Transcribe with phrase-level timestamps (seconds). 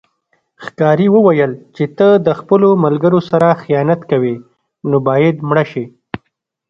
[0.65, 4.35] ښکاري وویل چې ته خپلو ملګرو سره خیانت کوې
[4.89, 5.85] نو باید مړه شې.